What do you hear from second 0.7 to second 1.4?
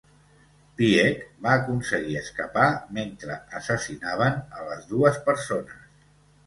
Pieck